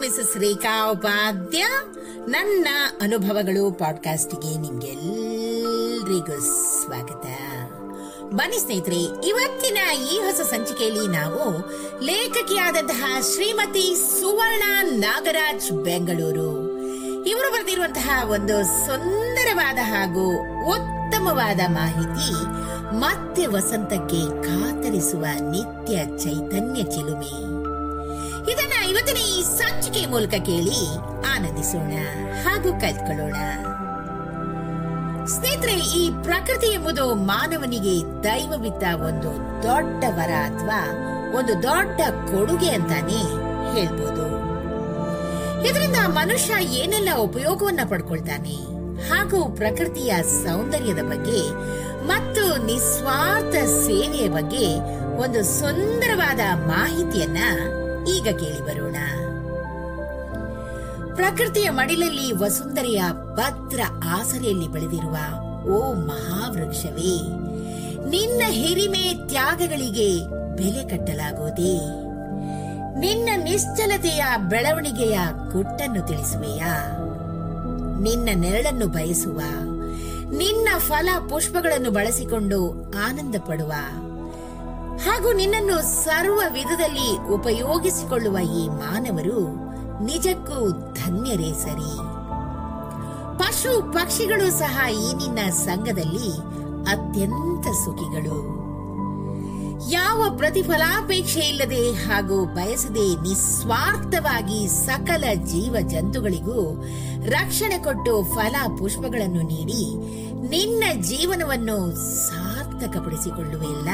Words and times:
Mrs 0.00 0.36
ರೇಖಾ 0.36 0.90
ಉಪಾಧ್ಯ 0.90 1.66
ನನ್ನ 2.28 2.68
ಅನುಭವಗಳು 3.00 3.72
ಪಾಡ್ಕಾಸ್ಟ್ಗೆ 3.72 4.60
ನಿಮ್ಗೆಲ್ರಿಗೂ 4.60 6.40
ಸ್ವಾಗತ. 6.40 7.26
ಬನ್ನಿ 8.22 8.58
ಸ್ನೇಹಿತರೆ, 8.58 9.28
ಇವತ್ತಿನ 9.28 9.78
ಈ 10.12 10.18
ಹೊಸ 10.18 10.40
ಸಂಚಿಕೆಯಲ್ಲಿ 10.40 11.08
ನಾವು 11.08 11.70
ಲೇಖಕಿಯಾದಂತಹ 12.00 13.20
ಶ್ರೀಮತಿ 13.34 13.94
ಸುವರ್ಣ 14.20 14.62
ನಾಗರಾಜ್ 14.82 15.72
ಬೆಂಗಳೂರು. 15.72 16.50
ಇವರು 17.24 17.52
ಬರೆದಿರುವಂತಹ 17.52 18.30
ಒಂದು 18.30 18.64
ಸುಂದರವಾದ 18.64 19.78
ಹಾಗೂ 19.78 20.30
ಉತ್ತಮವಾದ 20.66 21.60
ಮಾಹಿತಿ 21.68 22.32
ಮತ್ತೆ 22.96 23.46
ವಸಂತಕ್ಕೆ 23.46 24.42
ಕಾತರಿಸುವ 24.42 25.24
ನಿತ್ಯ 25.50 25.96
ಚೈತನ್ಯ 25.96 26.82
ಚಿಲುಮೆ. 26.82 27.63
ಇದನ್ನ 28.52 28.90
ಇವತ್ತಿನ 28.90 29.16
ಈ 29.16 29.42
ಸಂಚಿಕೆ 29.42 30.06
ಮೂಲಕ 30.06 30.30
ಕೇಳಿ 30.30 30.80
ಆನಂದಿಸೋಣ 31.34 31.92
ಹಾಗೂ 32.44 32.80
ಕಲ್ತ್ಕೊಳ್ಳೋಣ. 32.80 33.36
ಸ್ನೇಹಿತರೆ, 35.26 35.72
ಈ 35.72 36.10
ಪ್ರಕೃತಿ 36.22 36.66
ಎಂಬುದು 36.66 37.14
ಮಾನವನಿಗೆ 37.14 38.24
ದೈವವಿದ್ದ 38.24 38.82
ಒಂದು 39.08 39.30
ದೊಡ್ಡ 39.62 40.04
ವರ 40.08 40.32
ಅಥವಾ 40.48 40.80
ಒಂದು 41.38 41.62
ದೊಡ್ಡ 41.62 42.00
ಕೊಡುಗೆ 42.30 42.68
ಅಂತಾನೆ 42.68 43.20
ಹೇಳ್ಬೋದು. 43.74 44.26
ಇದರಿಂದ 45.68 45.96
ಮನುಷ್ಯ 46.06 46.54
ಏನೆಲ್ಲ 46.64 47.08
ಉಪಯೋಗವನ್ನ 47.18 47.80
ಪಡ್ಕೊಳ್ತಾನೆ 47.88 48.56
ಹಾಗೂ 49.08 49.56
ಪ್ರಕೃತಿಯ 49.56 50.22
ಸೌಂದರ್ಯದ 50.22 51.02
ಬಗ್ಗೆ 51.02 51.40
ಮತ್ತು 52.06 52.66
ನಿಸ್ವಾರ್ಥ 52.66 53.54
ಸೇವೆಯ 53.86 54.28
ಬಗ್ಗೆ 54.28 54.66
ಒಂದು 55.16 55.42
ಸುಂದರವಾದ 55.60 56.40
ಮಾಹಿತಿಯನ್ನ 56.68 57.38
ಈಗ 58.08 58.36
ಕೇಳಿ 58.36 58.66
ಬರೋಣ. 58.66 58.96
ಪ್ರಕೃತಿಯ 61.14 61.70
ಮಡಿಲಲ್ಲಿ 61.70 62.32
ವಸುಂಧರೆಯ 62.32 63.02
ಭದ್ರ 63.34 63.80
ಆಸರೆಯಲ್ಲಿ 64.04 64.68
ಬೆಳೆದಿರುವ 64.68 65.16
ಓ 65.64 65.92
ಮಹಾವೃಕ್ಷವೇ, 65.92 67.20
ನಿನ್ನ 68.10 68.42
ಹಿರಿಮೆ 68.48 69.28
ತ್ಯಾಗಗಳಿಗೆ 69.28 70.20
ಬೆಲೆ 70.56 70.88
ಕಟ್ಟಲಾಗುವುದೇ? 70.88 72.04
ನಿನ್ನ 72.98 73.28
ನಿಶ್ಚಲತೆಯ 73.44 74.24
ಬೆಳವಣಿಗೆಯ 74.48 75.18
ಗುಟ್ಟನ್ನು 75.52 76.06
ತಿಳಿಸುವೆಯಾ? 76.06 77.00
ನಿನ್ನ 78.00 78.28
ನೆರಳನ್ನು 78.34 78.88
ಬಯಸುವ, 78.88 79.40
ನಿನ್ನ 80.36 80.68
ಫಲ 80.78 81.08
ಪುಷ್ಪಗಳನ್ನು 81.30 81.90
ಬಳಸಿಕೊಂಡು 81.90 82.92
ಆನಂದ 83.04 83.34
ಪಡುವ 83.46 83.72
ಹಾಗೂ 84.98 85.32
ನಿನ್ನನ್ನು 85.32 86.04
ಸರ್ವ 86.04 86.40
ವಿಧದಲ್ಲಿ 86.52 87.28
ಉಪಯೋಗಿಸಿಕೊಳ್ಳುವ 87.28 88.38
ಈ 88.38 88.68
ಮಾನವರು 88.68 89.40
ನಿಜಕ್ಕೂ 90.04 90.70
ಧನ್ಯರೇ 90.92 91.52
ಸರಿ. 91.52 91.96
ಪಶು 93.38 93.92
ಪಕ್ಷಿಗಳು 93.92 94.58
ಸಹ 94.58 94.90
ಈ 94.90 95.14
ನಿನ್ನ 95.14 95.50
ಸಂಘದಲ್ಲಿ 95.50 96.30
ಅತ್ಯಂತ 96.86 97.66
ಸುಖಿಗಳು. 97.66 98.64
ಯಾವ 99.90 100.36
ಪ್ರತಿಫಲಾಪೇಕ್ಷೆ 100.36 101.40
ಇಲ್ಲದೆ 101.40 101.92
ಹಾಗೂ 101.92 102.44
ಬಯಸದೆ 102.44 103.22
ನಿಸ್ವಾರ್ಥವಾಗಿ 103.22 104.68
ಸಕಲ 104.68 105.24
ಜೀವ 105.44 105.76
ಜಂತುಗಳಿಗೂ 105.88 106.84
ರಕ್ಷಣೆ 107.24 107.78
ಕೊಟ್ಟು 107.78 108.34
ಫಲ 108.34 108.56
ಪುಷ್ಪಗಳನ್ನು 108.78 109.42
ನೀಡಿ 109.42 109.94
ನಿನ್ನ 110.48 110.84
ಜೀವನವನ್ನು 111.02 111.94
ಸಾರ್ಥಕಪಡಿಸಿಕೊಳ್ಳುವೆಲ್ಲ 112.28 113.88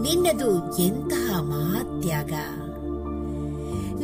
ನಿನ್ನದು 0.00 0.80
ಎಂತಹ 0.82 1.40
ಮಹಾತ್ಯಾಗ? 1.40 2.32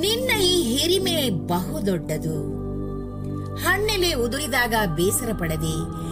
ನಿನ್ನ 0.01 0.43
ಈ 0.43 0.63
ಹಿರಿಮೆ 0.63 1.31
ಬಹುದೊಡ್ಡದು. 1.31 2.65
ಹಣ್ಣೆಲೆ 3.65 4.15
ಉದುರಿದಾಗ 4.15 4.75
ಬೇಸರ 4.97 5.33
ಪಡದೆ 5.33 6.05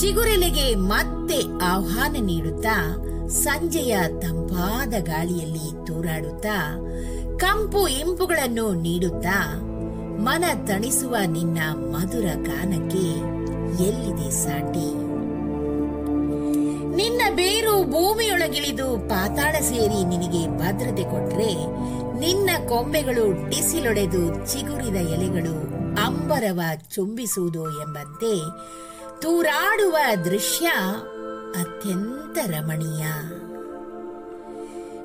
ಚಿಗುರೆಲೆಗೆ 0.00 0.74
ಮತ್ತೆ 0.74 1.38
ಆಹ್ವಾನ 1.62 2.16
ನೀಡುತ್ತಾ 2.20 2.96
ಸಂಜೆಯ 3.28 3.96
ತಂಪಾದ 4.20 4.94
ಗಾಳಿಯಲ್ಲಿ 5.00 5.86
ತೂರಾಡುತ್ತಾ 5.86 6.56
ಕಂಪು 7.36 7.88
ಇಂಪುಗಳನ್ನು 7.88 8.72
ನೀಡುತ್ತಾ 8.72 9.60
ಮನ 10.18 10.44
ತಣಿಸುವ 10.66 11.16
ನಿನ್ನ 11.26 11.58
ಮಧುರ 11.74 12.24
ಗಾನಕ್ಕೆ 12.34 13.06
ಎಲ್ಲಿದೆ 13.84 14.30
ಸಾಟಿ? 14.30 14.97
ನಿನ್ನ 16.98 17.22
ಬೇರು 17.30 17.82
ಭೂಮಿಯೊಳಗಿಳಿದು 17.84 19.08
ಪಾತಾಳ 19.08 19.52
ಸೇರಿ 19.52 20.04
ನಿನಗೆ 20.04 20.58
ಭದ್ರತೆ 20.58 21.02
ಕೊಟ್ರೆ 21.02 21.50
ನಿನ್ನ 22.20 22.50
ಕೊಂಬೆಗಳು 22.68 23.48
ಡಿಸಿಲೊಡೆದು 23.48 24.52
ಚಿಗುರಿದ 24.52 25.08
ಎಲೆಗಳು 25.08 25.54
ಅಂಬರವ 26.04 26.60
ಚುಂಬಿಸುವುದು 26.94 27.82
ಎಂಬಂತೆ 27.82 28.32
ತೂರಾಡುವ 29.22 29.96
ದೃಶ್ಯ 30.24 30.66
ಅತ್ಯಂತ 31.60 32.38
ರಮಣೀಯ. 32.46 33.04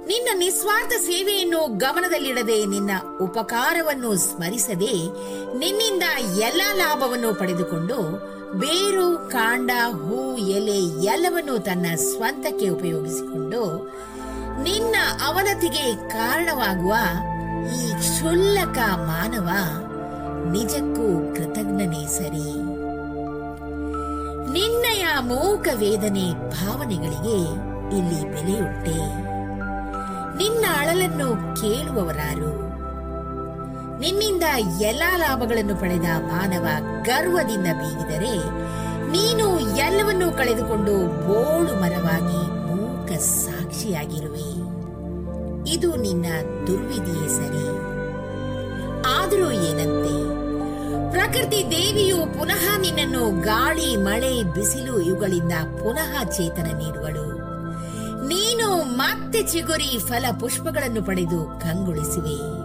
ನಿನ್ನ 0.08 0.30
ನಿಸ್ವಾರ್ಥ 0.38 0.94
ಸೇವೆಯನ್ನು 0.94 1.78
ಗಮನದಲ್ಲಿಡದೆ 1.78 2.66
ನಿನ್ನ 2.66 2.92
ಉಪಕಾರವನ್ನು 3.22 4.18
ಸ್ಮರಿಸದೆ 4.18 4.94
ನಿನ್ನಿಂದ 5.58 6.04
ಎಲ್ಲ 6.40 6.62
ಲಾಭವನ್ನು 6.74 7.34
ಪಡೆದುಕೊಂಡು 7.36 7.98
ಬೇರು, 8.60 9.30
ಕಾಂಡ, 9.32 9.72
ಹೂ, 9.90 10.38
ಎಲೆ 10.38 11.06
ಎಲ್ಲವನ್ನು 11.06 11.60
ತನ್ನ 11.60 11.86
ಸ್ವಂತಕ್ಕೆ 11.96 12.70
ಉಪಯೋಗಿಸಿಕೊಂಡು 12.70 13.92
ನಿನ್ನ 14.64 14.96
ಅವನತಿಗೆ 15.26 16.10
ಕಾರಣವಾಗುವ 16.10 16.96
ಈ 17.76 17.92
ಕ್ಷುಲ್ಲಕ 17.92 18.78
ಮಾನವ 18.78 19.50
ನಿಜಕ್ಕೂ 20.52 21.36
ಕೃತಜ್ಞನೇ 21.36 22.08
ಸರಿ. 22.08 22.54
ನಿನ್ನಯ 24.54 25.06
ಮೂಕ 25.20 25.68
ವೇದನೆ 25.76 26.34
ಭಾವನೆಗಳಿಗೆ 26.34 27.42
ಇಲ್ಲಿ 27.98 28.34
ಬೆಲೆಯುಟ್ಟೆ 28.34 29.24
ನಿನ್ನ 30.38 30.66
ಅಳಲನ್ನು 30.78 31.56
ಕೇಳುವವರಾರು. 31.62 32.73
ನಿನ್ನಿಂದ 34.00 34.44
ಎಲ್ಲಾ 34.82 35.18
ಲಾಭಗಳನ್ನು 35.18 35.76
ಪಡೆದ 35.76 36.06
ಮಾನವ 36.20 36.66
ಗರ್ವದಿಂದ 37.04 37.64
ಬೀಗಿದರೆ 37.64 38.38
ನೀನು 39.12 39.60
ಎಲ್ಲವನ್ನೂ 39.60 40.32
ಕಳೆದುಕೊಂಡು 40.32 40.92
ಬೋಳು 41.28 41.82
ಮರವಾಗಿ 41.82 42.52
ಮೂಕ 42.52 43.20
ಸಾಕ್ಷಿಯಾಗಿರುವೆ. 43.20 44.64
ಇದು 45.70 45.96
ನಿನ್ನ 45.96 46.26
ದುರ್ವಿಧಿಯೇ 46.68 47.28
ಸರಿ. 47.28 47.68
ಆದರೂ 49.06 49.52
ಏನಂತೆ? 49.52 50.44
ಪ್ರಕೃತಿ 51.12 51.72
ದೇವಿಯು 51.72 52.18
ಪುನಃ 52.18 52.80
ನಿನ್ನನ್ನು 52.80 53.42
ಗಾಳಿ, 53.42 53.96
ಮಳೆ, 53.96 54.44
ಬಿಸಿಲು 54.44 55.00
ಇವುಗಳಿಂದ 55.00 55.52
ಪುನಃ 55.52 56.24
ಚೇತನ 56.24 56.78
ನೀಡುವಳು. 56.78 57.34
ನೀನು 58.28 58.84
ಮತ್ತೆ 58.84 59.44
ಚಿಗುರಿ, 59.44 59.98
ಫಲ, 59.98 60.26
ಪುಷ್ಪಗಳನ್ನು 60.40 61.04
ಪಡೆದು 61.04 61.60
ಕಂಗೊಳಿಸುವೆ. 61.60 62.63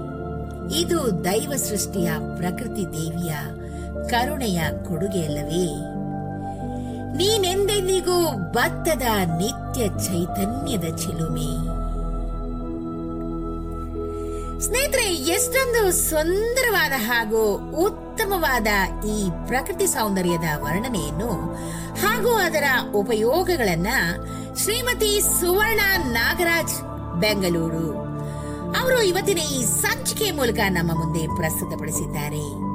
ಇದು 0.70 1.24
ದೈವ 1.24 1.52
ಸೃಷ್ಟಿಯ 1.56 2.10
ಪ್ರಕೃತಿ 2.36 2.86
ದೇವಿಯ 2.86 3.34
ಕರುಣೆಯ 4.08 4.62
ಕೊಡುಗೆಯಲ್ಲವೇ 4.88 5.98
ನೀನೆಂದೆಂದಿಗೂ 7.16 8.52
ಭತ್ತದ 8.52 9.02
ನಿತ್ಯ 9.38 9.88
ಚೈತನ್ಯದ 9.88 10.96
ಚಿಲುಮೆ. 10.96 11.78
ಸ್ನೇಹಿತರೆ, 14.60 15.14
ಎಷ್ಟೊಂದು 15.14 15.92
ಸುಂದರವಾದ 15.92 16.92
ಹಾಗೂ 16.96 17.54
ಉತ್ತಮವಾದ 17.84 18.66
ಈ 19.06 19.30
ಪ್ರಕೃತಿ 19.46 19.86
ಸೌಂದರ್ಯದ 19.86 20.44
ವರ್ಣನೆಯನ್ನು 20.56 21.56
ಹಾಗೂ 22.00 22.34
ಅದರ 22.34 22.64
ಉಪಯೋಗಗಳನ್ನ 22.94 23.86
ಶ್ರೀಮತಿ 24.56 25.20
ಸುವರ್ಣ 25.20 25.80
ನಾಗರಾಜ್ 26.12 26.82
ಬೆಂಗಳೂರು 27.20 28.07
ಅವರು 28.76 29.02
ಇವತ್ತಿನ 29.02 29.38
ಈ 29.38 29.64
ಸಂಚಿಕೆ 29.64 30.30
ಮೂಲಕ 30.30 30.58
ನಮ್ಮ 30.68 31.04
ಮುಂದೆ 31.04 31.26
ಪ್ರಸ್ತುತಪಡಿಸಿದ್ದಾರೆ. 31.36 32.68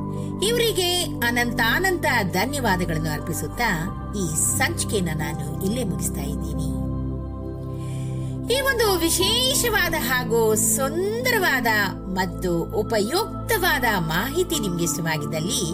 ಇವರಿಗೆ 0.45 1.04
ಅನಂತಾನಂತ 1.04 2.06
ಧನ್ಯವಾದಗಳನ್ನು 2.31 3.10
ಅರ್ಪಿಸುತ್ತಾ 3.10 3.69
ಈ 4.18 4.36
ಸಂಚಿಕೆಯನ್ನು 4.36 5.18
ನಾನು 5.18 5.66
ಇಲ್ಲೇ 5.66 5.84
ಮುಗಿಸ್ತಾ 5.84 6.22
ಇದ್ದೀನಿ. 6.22 6.84
ಈ 8.54 8.62
ಒಂದು 8.62 9.00
ವಿಶೇಷವಾದ 9.00 9.94
ಹಾಗೂ 10.00 10.56
ಸುಂದರವಾದ 10.56 11.68
ಮತ್ತು 11.94 12.63
ಉಪಯುಕ್ತವಾದ 12.63 13.84
ಮಾಹಿತಿ 13.98 14.60
ನಿಮ್ಗೆ 14.60 14.84
ಇಷ್ಟವಾಗಿದ್ದಲ್ಲಿ 14.84 15.74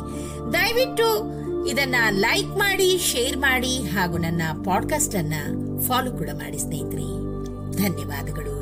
ದಯವಿಟ್ಟು 0.54 1.40
ಇದನ್ನ 1.66 1.96
ಲೈಕ್ 2.10 2.50
ಮಾಡಿ, 2.50 2.98
ಶೇರ್ 2.98 3.38
ಮಾಡಿ 3.38 3.78
ಹಾಗೂ 3.78 4.18
ನನ್ನ 4.18 4.42
ಪಾಡ್ಕಾಸ್ಟ್ 4.66 5.16
ಅನ್ನ 5.16 5.34
ಫಾಲೋ 5.88 6.12
ಕೂಡ 6.12 6.30
ಮಾಡಿ 6.34 6.58
ಸ್ನೇಹಿತರೆ. 6.58 7.10
ಧನ್ಯವಾದಗಳು. 7.78 8.60